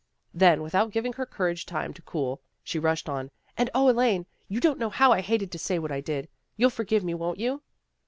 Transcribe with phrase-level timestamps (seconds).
[0.33, 4.59] Then, without giving her courage tune to cool, she rushed on," And, 0, Elaine, you
[4.59, 6.27] don't know how I hated to say what I did.
[6.57, 7.61] You'll forgive me, won't you?